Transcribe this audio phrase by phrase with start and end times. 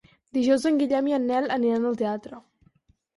[0.35, 2.41] Dijous en Guillem i en Nel aniran al teatre.